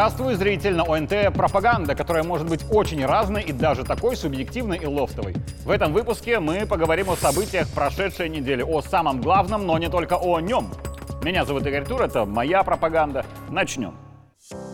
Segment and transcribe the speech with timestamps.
[0.00, 4.86] Здравствуй, зритель на ОНТ «Пропаганда», которая может быть очень разной и даже такой субъективной и
[4.86, 5.34] лофтовой.
[5.62, 10.14] В этом выпуске мы поговорим о событиях прошедшей недели, о самом главном, но не только
[10.14, 10.70] о нем.
[11.22, 13.26] Меня зовут Игорь Тур, это моя пропаганда.
[13.50, 13.92] Начнем.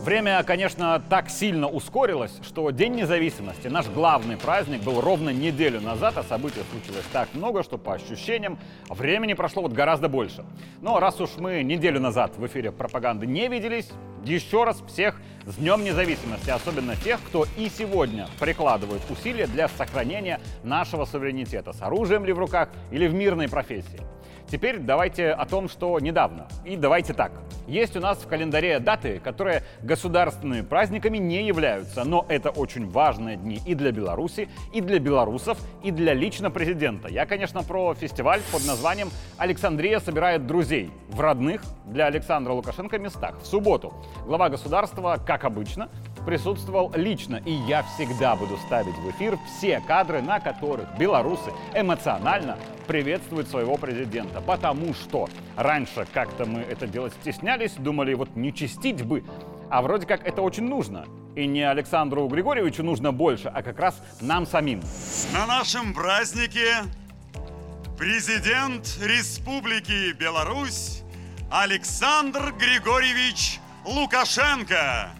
[0.05, 6.17] Время, конечно, так сильно ускорилось, что День независимости, наш главный праздник, был ровно неделю назад,
[6.17, 10.45] а событий случилось так много, что по ощущениям времени прошло вот гораздо больше.
[10.81, 13.89] Но раз уж мы неделю назад в эфире пропаганды не виделись,
[14.23, 20.39] еще раз всех с Днем независимости, особенно тех, кто и сегодня прикладывает усилия для сохранения
[20.63, 24.01] нашего суверенитета, с оружием ли в руках или в мирной профессии.
[24.49, 26.47] Теперь давайте о том, что недавно.
[26.63, 27.33] И давайте так.
[27.67, 33.35] Есть у нас в календаре даты, которые государственными праздниками не являются, но это очень важные
[33.35, 37.09] дни и для Беларуси, и для белорусов, и для лично президента.
[37.09, 43.41] Я, конечно, про фестиваль под названием «Александрия собирает друзей» в родных для Александра Лукашенко местах.
[43.41, 43.93] В субботу
[44.25, 45.89] глава государства, как обычно,
[46.25, 52.57] присутствовал лично, и я всегда буду ставить в эфир все кадры, на которых белорусы эмоционально
[52.85, 54.41] приветствуют своего президента.
[54.41, 59.23] Потому что раньше как-то мы это делать стеснялись, думали, вот не чистить бы,
[59.69, 61.05] а вроде как это очень нужно.
[61.35, 64.81] И не Александру Григорьевичу нужно больше, а как раз нам самим.
[65.33, 66.83] На нашем празднике
[67.97, 71.03] президент Республики Беларусь
[71.49, 75.11] Александр Григорьевич Лукашенко.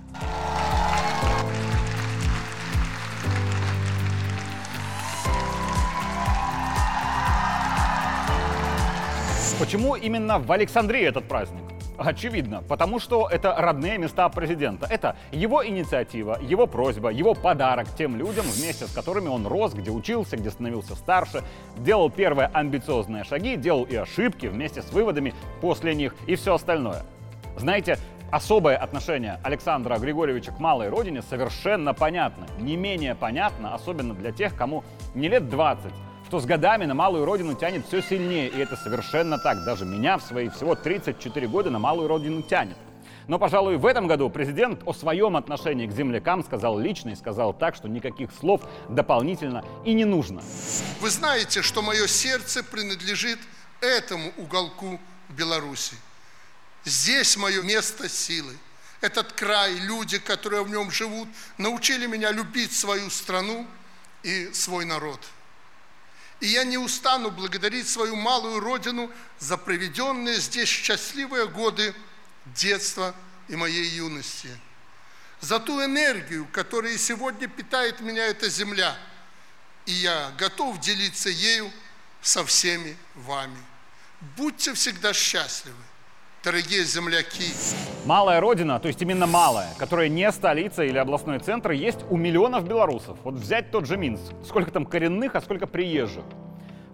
[9.58, 11.64] Почему именно в Александрии этот праздник?
[11.98, 14.86] Очевидно, потому что это родные места президента.
[14.90, 19.92] Это его инициатива, его просьба, его подарок тем людям, вместе с которыми он рос, где
[19.92, 21.42] учился, где становился старше,
[21.78, 27.04] делал первые амбициозные шаги, делал и ошибки вместе с выводами после них и все остальное.
[27.58, 27.98] Знаете,
[28.32, 32.48] особое отношение Александра Григорьевича к малой родине совершенно понятно.
[32.60, 34.84] Не менее понятно, особенно для тех, кому
[35.16, 35.92] не лет 20,
[36.28, 39.64] что с годами на малую родину тянет все сильнее, и это совершенно так.
[39.64, 42.78] Даже меня в свои всего 34 года на малую родину тянет.
[43.28, 47.54] Но, пожалуй, в этом году президент о своем отношении к землякам сказал лично и сказал
[47.54, 50.42] так, что никаких слов дополнительно и не нужно.
[51.02, 53.40] Вы знаете, что мое сердце принадлежит
[53.82, 55.00] этому уголку
[55.30, 55.96] Беларуси.
[56.88, 58.58] Здесь мое место силы.
[59.02, 63.68] Этот край, люди, которые в нем живут, научили меня любить свою страну
[64.24, 65.24] и свой народ–
[66.40, 71.96] и я не устану благодарить свою малую родину за проведенные здесь счастливые годы
[72.46, 73.16] детства
[73.48, 74.50] и моей юности.
[75.42, 78.98] За ту энергию, которая сегодня питает меня эта земля.
[79.86, 81.72] И я готов делиться ею
[82.22, 83.58] со всеми вами.
[84.36, 85.82] Будьте всегда счастливы
[86.44, 87.54] дорогие земляки.
[88.06, 92.68] Малая родина, то есть именно малая, которая не столица или областной центр, есть у миллионов
[92.68, 93.18] белорусов.
[93.24, 94.34] Вот взять тот же Минск.
[94.46, 96.24] Сколько там коренных, а сколько приезжих.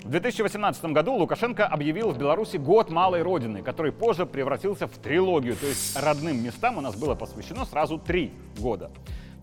[0.03, 5.55] В 2018 году Лукашенко объявил в Беларуси год малой родины, который позже превратился в трилогию,
[5.55, 8.91] то есть родным местам у нас было посвящено сразу три года.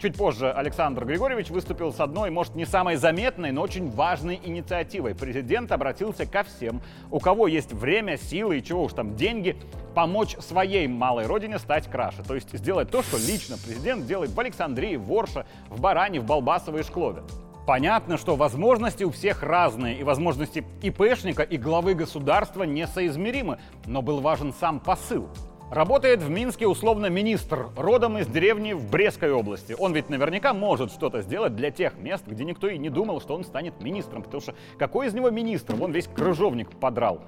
[0.01, 5.15] Чуть позже Александр Григорьевич выступил с одной, может, не самой заметной, но очень важной инициативой.
[5.15, 6.81] Президент обратился ко всем,
[7.11, 9.59] у кого есть время, силы и чего уж там, деньги,
[9.95, 12.23] помочь своей малой родине стать краше.
[12.23, 16.25] То есть сделать то, что лично президент делает в Александрии, в Ворше, в Баране, в
[16.25, 17.21] Балбасово и Шклове.
[17.67, 24.21] Понятно, что возможности у всех разные, и возможности ИПшника, и главы государства несоизмеримы, но был
[24.21, 25.29] важен сам посыл.
[25.71, 29.77] Работает в Минске условно министр, родом из деревни в Брестской области.
[29.79, 33.37] Он ведь наверняка может что-то сделать для тех мест, где никто и не думал, что
[33.37, 35.77] он станет министром, потому что какой из него министр?
[35.77, 37.21] Вон весь крыжовник подрал.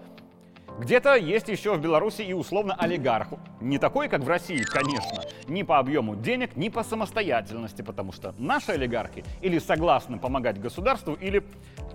[0.77, 3.29] Где-то есть еще в Беларуси и условно олигарх.
[3.61, 5.23] Не такой, как в России, конечно.
[5.47, 11.15] Ни по объему денег, ни по самостоятельности, потому что наши олигархи или согласны помогать государству,
[11.15, 11.45] или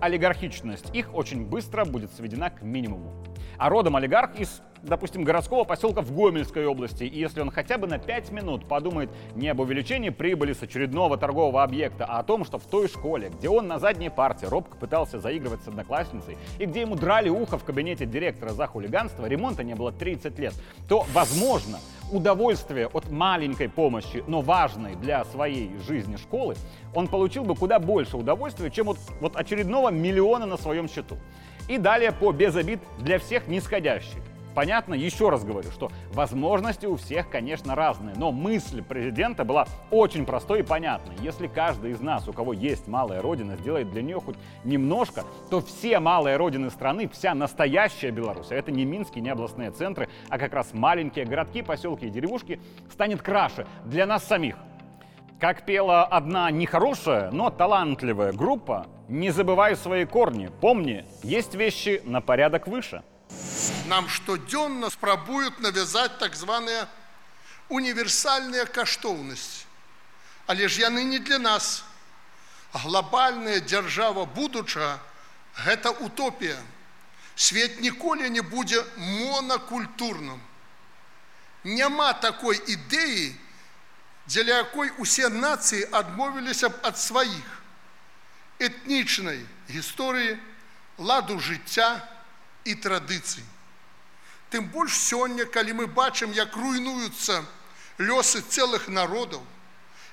[0.00, 3.12] олигархичность их очень быстро будет сведена к минимуму.
[3.56, 7.86] А родом олигарх из допустим, городского поселка в Гомельской области, и если он хотя бы
[7.86, 12.44] на 5 минут подумает не об увеличении прибыли с очередного торгового объекта, а о том,
[12.44, 16.66] что в той школе, где он на задней парте робко пытался заигрывать с одноклассницей, и
[16.66, 20.54] где ему драли ухо в кабинете директора за хулиганство, ремонта не было 30 лет,
[20.88, 21.78] то, возможно,
[22.10, 26.56] удовольствие от маленькой помощи, но важной для своей жизни школы,
[26.94, 31.18] он получил бы куда больше удовольствия, чем от вот очередного миллиона на своем счету.
[31.68, 34.18] И далее по без обид для всех нисходящий.
[34.54, 40.26] понятно, еще раз говорю, что возможности у всех, конечно, разные, но мысль президента была очень
[40.26, 41.14] простой и понятной.
[41.22, 44.34] Если каждый из нас, у кого есть малая родина, сделает для нее хоть
[44.64, 49.70] немножко, то все малые родины страны, вся настоящая Беларусь, а это не Минские, не областные
[49.70, 52.60] центры, а как раз маленькие городки, поселки и деревушки,
[52.90, 54.56] станет краше для нас самих.
[55.38, 62.21] Как пела одна нехорошая, но талантливая группа, не забывай свои корни, помни, есть вещи на
[62.21, 63.03] порядок выше.
[63.87, 66.87] Нам штоденно спрабуют навязать так званые
[67.69, 69.65] универсальные каштоўнасці.
[70.45, 71.83] Але ж яны не для нас.
[72.73, 74.99] Глобальная держава будучага
[75.65, 76.57] гэта утопія.
[77.35, 80.39] Свет ніколі не будзе монакультурным.
[81.63, 83.35] Няма такой ідэі,
[84.27, 87.56] дзеля якой усе нацыі адмовіліся б ад сваіх
[88.58, 90.38] Этнічнай гісторыі,
[90.98, 92.02] ладу жыцця
[92.64, 93.44] і традыцый.
[94.50, 97.44] Тым больш сёння, калі мы бачым, як руйнуюцца
[97.98, 99.44] лёсы цэлых народаў,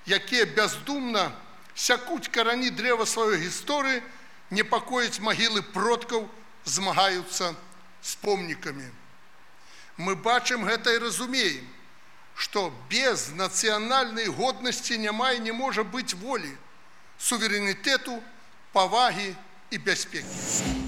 [0.05, 1.31] якія бяздумна
[1.75, 4.03] сякуць карані дрэва сваёй гісторыі,
[4.51, 6.29] непакоіць магілы продкаў,
[6.65, 7.55] змагаюцца
[8.01, 8.85] з помнікамі.
[9.97, 11.65] Мы бачым гэта і разумеем,
[12.35, 16.51] што без нацыянальнай годнасці няма і не можа быць волі,
[17.17, 18.19] суверэнітэту,
[18.75, 19.31] павагі
[19.71, 20.27] и бяспекі.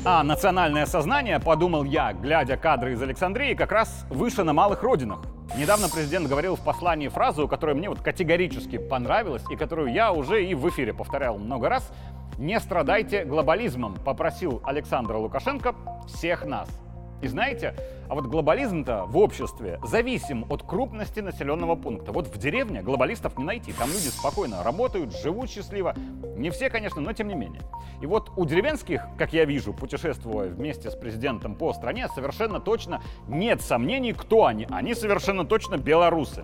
[0.04, 5.20] А национальное сознание, подумал я, глядя кадры из Александрии, как раз выше на малых родинах.
[5.58, 10.46] Недавно президент говорил в послании фразу, которая мне вот категорически понравилась и которую я уже
[10.46, 11.90] и в эфире повторял много раз.
[12.38, 15.74] «Не страдайте глобализмом», попросил Александр Лукашенко
[16.08, 16.70] всех нас–
[17.22, 17.74] и знаете,
[18.10, 22.12] а вот глобализм-то в обществе зависим от крупности населенного пункта.
[22.12, 23.74] Вот в деревне глобалистов не найти.
[23.74, 25.96] Там люди спокойно работают, живут счастливо.
[26.38, 27.62] Не все, конечно, но тем не менее.
[28.02, 33.02] И вот у деревенских, как я вижу, путешествуя вместе с президентом по стране, совершенно точно
[33.28, 34.68] нет сомнений, кто они.
[34.70, 36.44] Они совершенно точно белорусы.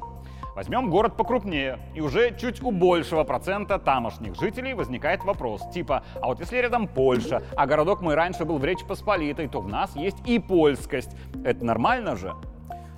[0.56, 6.28] Возьмем город покрупнее, и уже чуть у большего процента тамошних жителей возникает вопрос, типа, а
[6.28, 9.96] вот если рядом Польша, а городок мой раньше был в Речи Посполитой, то в нас
[9.96, 11.16] есть и польскость.
[11.44, 12.36] Это нормально же?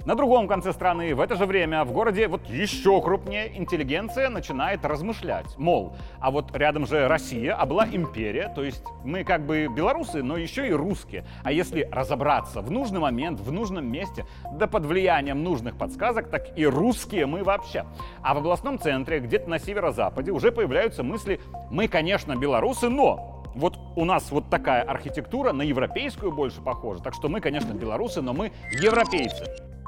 [0.05, 4.85] На другом конце страны в это же время в городе вот еще крупнее интеллигенция начинает
[4.85, 5.57] размышлять.
[5.57, 10.21] Мол, а вот рядом же Россия, а была империя, то есть мы как бы белорусы,
[10.21, 11.25] но еще и русские.
[11.43, 16.55] А если разобраться в нужный момент, в нужном месте, да под влиянием нужных подсказок, так
[16.55, 17.85] и русские мы вообще.
[18.21, 21.39] А в областном центре, где-то на северо-западе, уже появляются мысли,
[21.71, 27.01] мы, конечно, белорусы, но вот у нас вот такая архитектура на европейскую больше похожа.
[27.01, 29.45] Так что мы, конечно, белорусы, но мы европейцы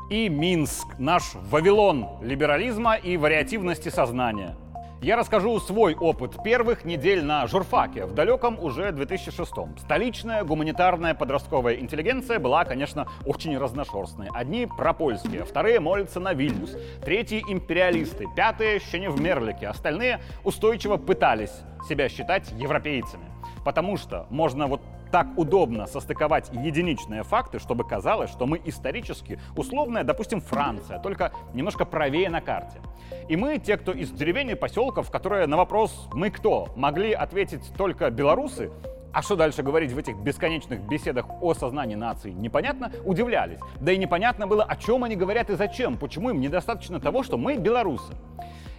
[0.09, 4.56] и Минск, наш Вавилон либерализма и вариативности сознания.
[5.01, 9.80] Я расскажу свой опыт первых недель на журфаке в далеком уже 2006 -м.
[9.80, 14.30] Столичная гуманитарная подростковая интеллигенция была, конечно, очень разношерстной.
[14.33, 16.75] Одни пропольские, вторые молятся на Вильнюс,
[17.06, 21.53] третьи империалисты, пятые еще не в Мерлике, остальные устойчиво пытались
[21.88, 23.37] себя считать европейцами.
[23.68, 24.80] Потому что можно вот
[25.12, 31.84] так удобно состыковать единичные факты, чтобы казалось, что мы исторически условная, допустим, Франция, только немножко
[31.84, 32.80] правее на карте.
[33.28, 37.74] И мы, те, кто из деревень и поселков, которые на вопрос «мы кто?» могли ответить
[37.78, 38.72] только белорусы,
[39.12, 43.60] а что дальше говорить в этих бесконечных беседах о сознании нации, непонятно, удивлялись.
[43.81, 47.38] Да и непонятно было, о чем они говорят и зачем, почему им недостаточно того, что
[47.38, 48.13] мы белорусы.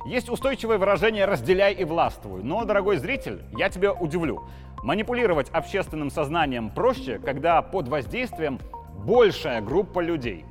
[0.07, 4.45] Есть устойчивое выражение «разделяй и властвуй», но, дорогой зритель, я тебя удивлю.
[4.83, 8.59] Манипулировать общественным сознанием проще, когда под воздействием
[9.05, 10.45] большая группа людей.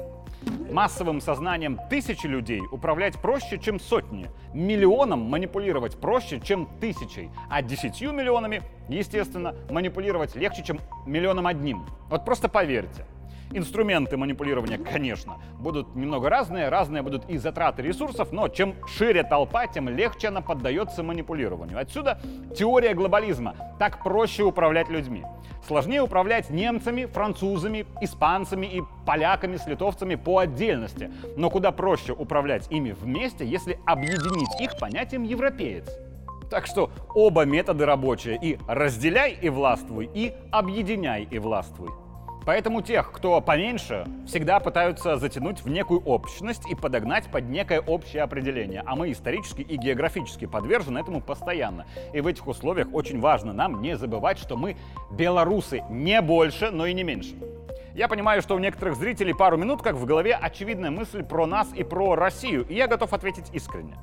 [0.72, 4.30] Массовым сознанием тысячи людей управлять проще, чем сотни.
[4.54, 7.30] Миллионом манипулировать проще, чем тысячей.
[7.50, 11.86] А десятью миллионами, естественно, манипулировать легче, чем миллионом одним.
[12.10, 13.06] Вот просто поверьте.
[13.51, 19.68] Инструменты манипулирования, конечно, будут немного разные, разные будут и затраты ресурсов, но чем шире толпа,
[19.68, 21.80] тем легче она поддается манипулированию.
[21.80, 22.20] Отсюда
[22.56, 23.56] теория глобализма.
[23.80, 25.24] Так проще управлять людьми.
[25.66, 31.12] Сложнее управлять немцами, французами, испанцами и поляками с литовцами по отдельности.
[31.38, 35.89] Но куда проще управлять ими вместе, если объединить их понятием «европеец».
[36.50, 38.39] Так что оба метода рабочие.
[38.42, 41.89] И разделяй и властвуй, и объединяй и властвуй.
[42.48, 48.24] Поэтому тех, кто поменьше, всегда пытаются затянуть в некую общность и подогнать под некое общее
[48.24, 48.84] определение.
[48.86, 51.86] А мы исторически и географически подвержены этому постоянно.
[52.13, 54.77] И в этих условиях очень важно нам не забывать, что мы
[55.12, 57.36] белорусы не больше, но и не меньше.
[57.98, 61.74] Я понимаю, что у некоторых зрителей пару минут как в голове очевидная мысль про нас
[61.74, 63.96] и про Россию, и я готов ответить искренне.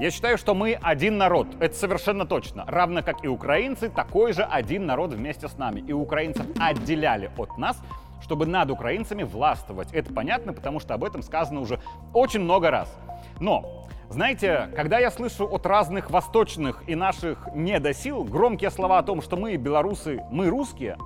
[0.00, 2.64] Я считаю, что мы один народ, это совершенно точно.
[2.66, 5.78] Равно как и украинцы, такой же один народ вместе с нами.
[5.78, 7.80] И украинцев отделяли от нас
[8.20, 9.92] чтобы над украинцами властвовать.
[9.92, 11.78] Это понятно, потому что об этом сказано уже
[12.14, 12.92] очень много раз.
[13.40, 19.20] Но знаете, когда я слышу от разных восточных и наших недосил громкие слова о том,
[19.20, 20.96] что мы белорусы, мы русские,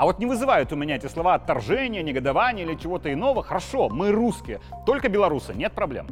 [0.00, 4.12] а вот не вызывают у меня эти слова отторжения, негодования или чего-то иного, хорошо, мы
[4.12, 6.06] русские, только белорусы, нет проблем.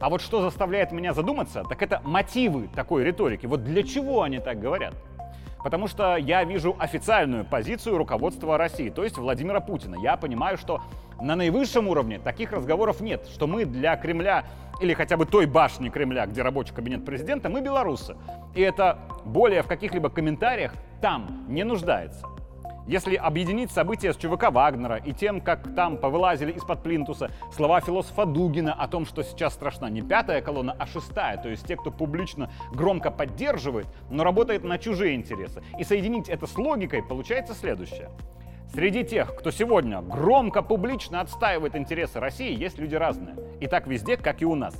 [0.00, 3.46] А вот что заставляет меня задуматься, так это мотивы такой риторики.
[3.46, 4.92] Вот для чего они так говорят?
[5.62, 9.94] Потому что я вижу официальную позицию руководства России, то есть Владимира Путина.
[10.02, 10.82] Я понимаю, что
[11.20, 14.46] на наивысшем уровне таких разговоров нет, что мы для Кремля
[14.80, 18.16] или хотя бы той башни Кремля, где рабочий кабинет президента, мы белорусы.
[18.56, 22.26] И это более в каких-либо комментариях там не нуждается.
[22.88, 28.24] Если объединить события с ЧВК Вагнера и тем, как там повылазили из-под плинтуса слова философа
[28.24, 31.90] Дугина о том, что сейчас страшна не пятая колонна, а шестая, то есть те, кто
[31.90, 38.08] публично громко поддерживает, но работает на чужие интересы, и соединить это с логикой, получается следующее.
[38.72, 43.34] Среди тех, кто сегодня громко, публично отстаивает интересы России, есть люди разные.
[43.60, 44.74] И так везде, как и у нас.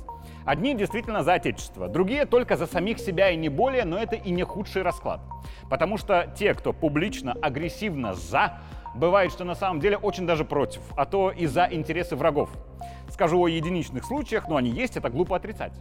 [0.49, 4.31] Одни действительно за отечество, другие только за самих себя и не более, но это и
[4.31, 5.21] не худший расклад.
[5.69, 8.57] Потому что те, кто публично, агрессивно за,
[8.95, 12.49] бывает, что на самом деле очень даже против, а то и за интересы врагов.
[13.09, 15.73] Скажу о единичных случаях, но они есть, это глупо отрицать.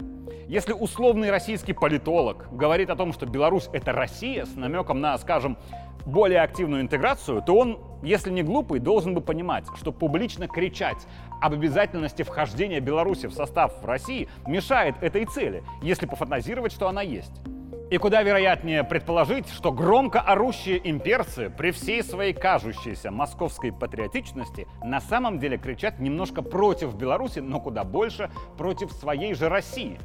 [0.49, 5.59] Если условный российский политолог говорит о том, что Беларусь— это Россия, с намеком на, скажем,
[6.07, 11.07] более активную интеграцию, то он, если не глупый, должен бы понимать, что публично кричать
[11.43, 17.43] об обязательности вхождения Беларуси в состав России мешает этой цели, если пофантазировать, что она есть.
[17.91, 25.03] И куда вероятнее предположить, что громко орущие имперцы при всей своей кажущейся московской патриотичности на
[25.03, 29.99] самом деле кричат немножко против Беларуси, но куда больше против своей же России.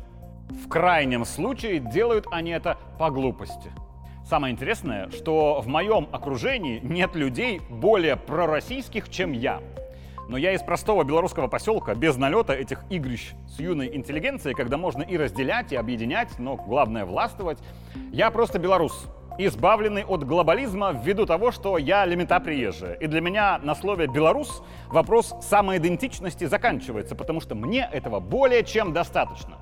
[0.49, 3.71] В крайнем случае делают они это по глупости.
[4.25, 9.61] Самое интересное, что в моем окружении нет людей более пророссийских, чем я.
[10.29, 15.01] Но я из простого белорусского поселка, без налета этих игрищ с юной интеллигенцией, когда можно
[15.01, 17.59] и разделять, и объединять, но главное властвовать.
[18.11, 19.07] Я просто белорус,
[19.37, 22.93] избавленный от глобализма ввиду того, что я лимита приезжая.
[22.93, 28.93] И для меня на слове «белорус» вопрос самоидентичности заканчивается, потому что мне этого более чем
[28.93, 29.57] достаточно.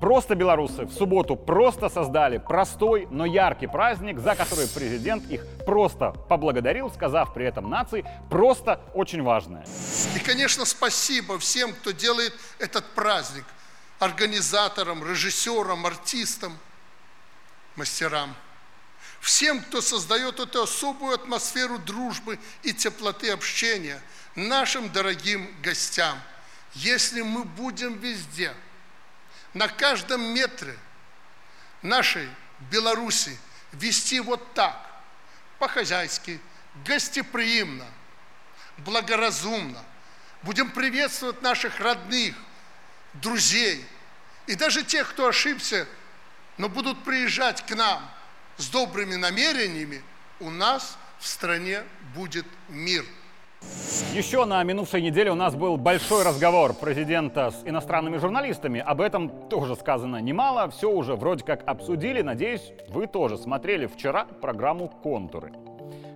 [0.00, 6.12] Просто белорусы в субботу просто создали простой, но яркий праздник, за который президент их просто
[6.28, 9.66] поблагодарил, сказав при этом нации просто очень важное.
[10.14, 13.44] И, конечно, спасибо всем, кто делает этот праздник.
[13.98, 16.56] Организаторам, режиссерам, артистам,
[17.74, 18.36] мастерам.
[19.20, 24.00] Всем, кто создает эту особую атмосферу дружбы и теплоты общения,
[24.36, 26.16] нашим дорогим гостям.
[26.74, 28.52] Если мы будем везде–
[29.54, 30.76] на каждом метре
[31.82, 32.28] нашей
[32.70, 33.38] Беларуси
[33.72, 34.76] вести вот так,
[35.58, 36.40] по-хозяйски,
[36.84, 37.86] гостеприимно,
[38.78, 39.82] благоразумно.
[40.42, 42.34] Будем приветствовать наших родных,
[43.14, 43.84] друзей
[44.46, 45.88] и даже тех, кто ошибся,
[46.56, 48.08] но будут приезжать к нам
[48.56, 50.02] с добрыми намерениями,
[50.40, 51.82] у нас в стране
[52.14, 53.04] будет мир–
[54.14, 58.80] еще на минувшей неделе у нас был большой разговор президента с иностранными журналистами.
[58.80, 60.68] Об этом тоже сказано немало.
[60.70, 62.20] Все уже вроде как обсудили.
[62.22, 65.52] Надеюсь, вы тоже смотрели вчера программу «Контуры».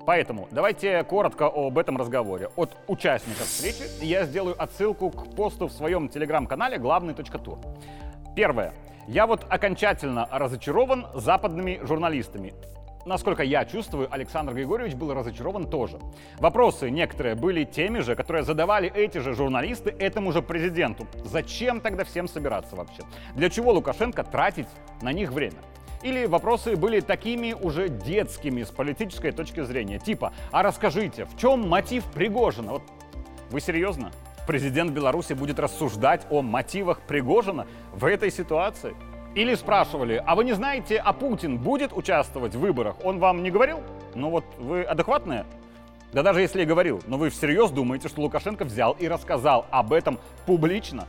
[0.05, 2.49] Поэтому давайте коротко об этом разговоре.
[2.57, 7.59] От участников встречи я сделаю отсылку к посту в своем телеграм-канале главный.тур.
[8.35, 8.73] Первое.
[9.07, 12.53] Я вот окончательно разочарован западными журналистами.
[13.05, 15.99] Насколько я чувствую, Александр Григорьевич был разочарован тоже.
[16.39, 21.07] Вопросы некоторые были теми же, которые задавали эти же журналисты этому же президенту.
[21.25, 23.03] Зачем тогда всем собираться вообще?
[23.35, 24.69] Для чего Лукашенко тратить
[25.01, 25.59] на них время?
[26.03, 31.69] Или вопросы были такими уже детскими с политической точки зрения, типа «А расскажите, в чем
[31.69, 32.83] мотив Пригожина?» Вот
[33.51, 34.13] вы серьезно?
[34.47, 38.95] Президент Беларуси будет рассуждать о мотивах Пригожина в этой ситуации?
[39.35, 42.97] Или спрашивали, а вы не знаете, а Путин будет участвовать в выборах?
[43.03, 43.81] Он вам не говорил?
[44.15, 45.47] Ну вот вы адекватные?
[46.13, 49.95] Да даже если и говорил, но вы всерьез думаете, что Лукашенко взял и рассказал об
[49.95, 51.07] этом публично?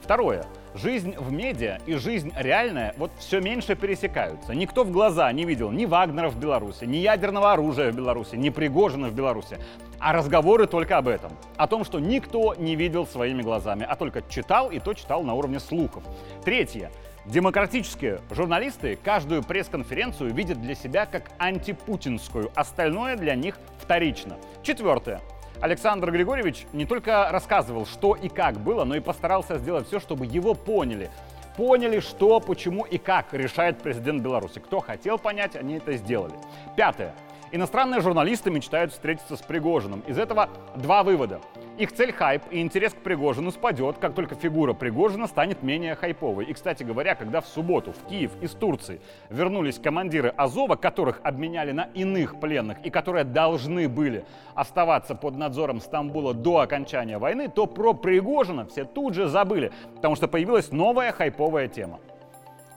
[0.00, 0.46] Второе.
[0.76, 4.54] Жизнь в медиа и жизнь реальная вот все меньше пересекаются.
[4.54, 8.50] Никто в глаза не видел ни Вагнера в Беларуси, ни ядерного оружия в Беларуси, ни
[8.50, 9.58] Пригожина в Беларуси.
[9.98, 11.32] А разговоры только об этом.
[11.56, 15.34] О том, что никто не видел своими глазами, а только читал и то читал на
[15.34, 16.04] уровне слухов.
[16.44, 16.92] Третье.
[17.26, 24.36] Демократические журналисты каждую пресс-конференцию видят для себя как антипутинскую, остальное для них вторично.
[24.62, 25.22] Четвертое.
[25.62, 30.26] Александр Григорьевич не только рассказывал, что и как было, но и постарался сделать все, чтобы
[30.26, 31.10] его поняли.
[31.56, 34.58] Поняли, что, почему и как решает президент Беларуси.
[34.58, 36.34] Кто хотел понять, они это сделали.
[36.76, 37.14] Пятое.
[37.52, 40.00] Иностранные журналисты мечтают встретиться с Пригожиным.
[40.00, 41.40] Из этого два вывода.
[41.76, 46.44] Их цель хайп и интерес к Пригожину спадет, как только фигура Пригожина станет менее хайповой.
[46.44, 51.72] И, кстати говоря, когда в субботу в Киев из Турции вернулись командиры Азова, которых обменяли
[51.72, 57.66] на иных пленных и которые должны были оставаться под надзором Стамбула до окончания войны, то
[57.66, 61.98] про Пригожина все тут же забыли, потому что появилась новая хайповая тема.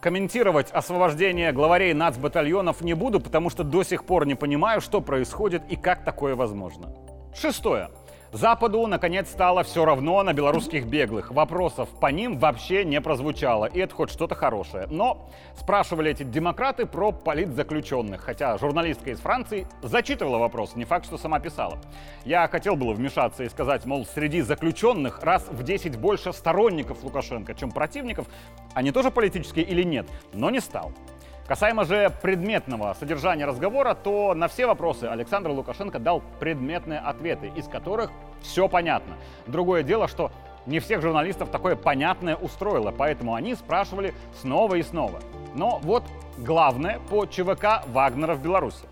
[0.00, 5.62] Комментировать освобождение главарей нацбатальонов не буду, потому что до сих пор не понимаю, что происходит
[5.68, 6.92] и как такое возможно.
[7.32, 7.90] Шестое.
[8.32, 11.30] Западу, наконец, стало все равно на белорусских беглых.
[11.30, 14.86] Вопросов по ним вообще не прозвучало, и это хоть что-то хорошее.
[14.90, 21.16] Но спрашивали эти демократы про политзаключенных, хотя журналистка из Франции зачитывала вопрос, не факт, что
[21.16, 21.78] сама писала.
[22.26, 27.54] Я хотел было вмешаться и сказать, мол, среди заключенных раз в 10 больше сторонников Лукашенко,
[27.54, 28.26] чем противников.
[28.74, 30.06] Они тоже политические или нет?
[30.34, 30.92] Но не стал.
[31.48, 37.66] Касаемо же предметного содержания разговора, то на все вопросы Александр Лукашенко дал предметные ответы, из
[37.66, 38.10] которых
[38.42, 39.16] все понятно.
[39.46, 40.30] Другое дело, что
[40.66, 44.12] не всех журналистов такое понятное устроило, поэтому они спрашивали
[44.42, 45.20] снова и снова.
[45.54, 46.04] Но вот
[46.36, 48.84] главное по ЧВК Вагнера в Беларуси.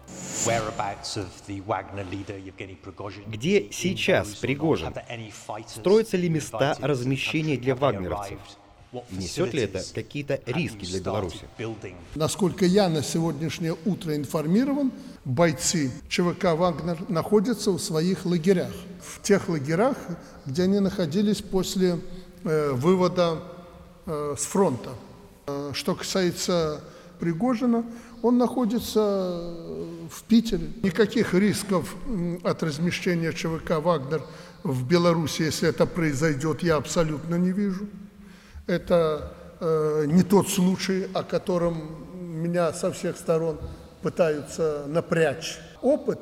[3.27, 4.95] Где сейчас Пригожин?
[5.67, 8.39] Строятся ли места размещения для вагнеровцев?
[9.11, 11.41] Несет ли это какие-то риски для Беларуси?
[12.15, 14.93] Насколько я на сегодняшнее утро информирован,
[15.25, 18.73] бойцы ЧВК «Вагнер» находятся в своих лагерях.
[19.01, 19.97] В тех лагерях,
[20.47, 21.99] где они находились после
[22.45, 23.43] э, вывода
[24.07, 24.91] э, с фронта.
[25.47, 26.81] Э, что касается
[27.19, 27.85] Пригожина,
[28.23, 30.71] он находится э, в Питере.
[30.83, 31.97] Никаких рисков
[32.45, 34.23] от размещения ЧВК «Вагнер»
[34.63, 37.87] в Беларуси, если это произойдет, я абсолютно не вижу.
[38.67, 43.61] Это э, не тот случай, о котором меня со всех сторон
[44.03, 45.59] пытаются напрячь.
[45.83, 46.19] Опыт,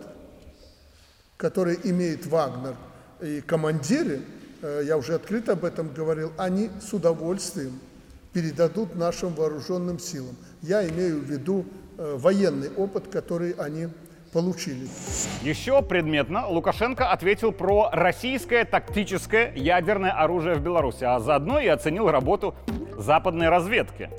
[1.38, 2.76] который имеет Вагнер
[3.22, 4.20] и командиры,
[4.60, 7.80] э, я уже открыто об этом говорил, они с удовольствием
[8.34, 10.36] передадут нашим вооруженным силам.
[10.60, 11.64] Я имею в виду
[11.96, 13.88] э, военный опыт, который они
[14.34, 14.88] получили.
[15.42, 22.10] Еще предметно Лукашенко ответил про российское тактическое ядерное оружие в Беларуси, а заодно и оценил
[22.10, 22.54] работу
[22.98, 24.10] западной разведки.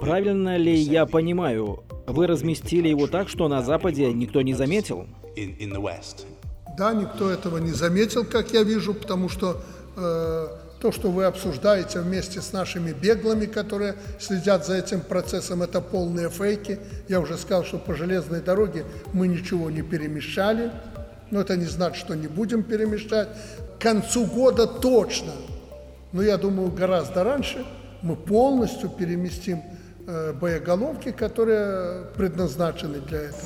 [0.00, 5.06] Правильно ли я понимаю, вы разместили его так, что на Западе никто не заметил?
[6.78, 9.60] Да, никто этого не заметил, как я вижу, потому что
[9.96, 10.46] э,
[10.84, 16.28] то, что вы обсуждаете вместе с нашими беглыми, которые следят за этим процессом, это полные
[16.28, 16.78] фейки.
[17.08, 20.70] Я уже сказал, что по железной дороге мы ничего не перемещали,
[21.30, 23.28] но это не значит, что не будем перемещать.
[23.78, 25.32] К концу года точно,
[26.12, 27.64] но я думаю, гораздо раньше
[28.02, 29.62] мы полностью переместим
[30.06, 33.40] э, боеголовки, которые предназначены для этого.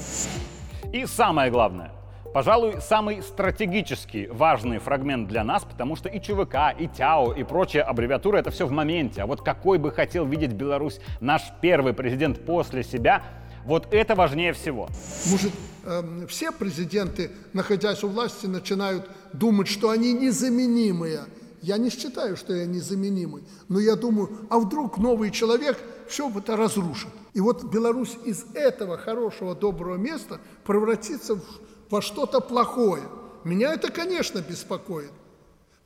[0.92, 1.92] И самое главное,
[2.33, 7.85] Пожалуй, самый стратегически важный фрагмент для нас, потому что и ЧВК, и ТЯО, и прочая
[7.85, 9.23] аббревиатура— это все в моменте.
[9.23, 13.23] А вот какой бы хотел видеть Беларусь наш первый президент после себя,
[13.64, 14.88] вот это важнее всего.
[15.31, 15.53] Может,
[15.85, 21.21] э, все президенты, находясь у власти, начинают думать, что они незаменимые.
[21.62, 26.57] Я не считаю, что я незаменимый, но я думаю, а вдруг новый человек все это
[26.57, 27.11] разрушит.
[27.33, 31.43] И вот Беларусь из этого хорошего, доброго места превратится в
[31.90, 33.03] во что-то плохое.
[33.44, 35.12] Меня это, конечно, беспокоит.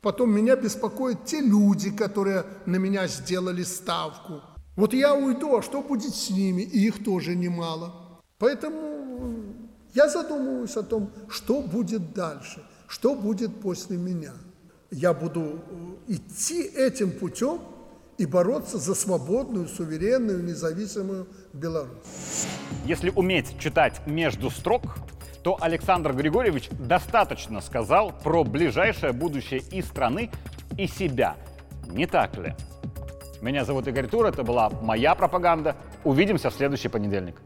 [0.01, 4.41] Потом меня беспокоят те люди, которые на меня сделали ставку.
[4.75, 6.63] Вот я уйду, а что будет с ними?
[6.63, 7.93] И их тоже немало.
[8.37, 9.43] Поэтому
[9.93, 14.33] я задумываюсь о том, что будет дальше, что будет после меня.
[14.91, 15.41] Я буду
[16.07, 17.61] э, идти этим путем
[18.17, 22.47] и бороться за свободную, суверенную, независимую Беларусь.
[22.85, 24.81] Если уметь читать между строк,
[25.43, 30.31] то Александр Григорьевич достаточно сказал про ближайшее будущее и страны,
[30.77, 31.35] и себя.
[31.87, 32.55] Не так ли?
[33.41, 35.75] Меня зовут Игорь Тур, это была моя пропаганда.
[36.05, 37.41] Увидимся в следующий понедельник.